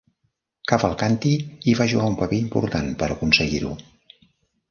Cavalcanti 0.69 1.33
hi 1.71 1.75
va 1.81 1.87
jugar 1.91 2.07
un 2.13 2.17
paper 2.21 2.39
important 2.45 2.91
per 3.03 3.11
aconseguir-ho. 3.17 3.77